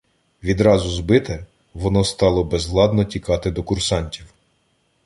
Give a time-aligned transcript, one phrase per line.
[0.43, 4.33] Відразу збите, воно стало безладно тікати до курсантів.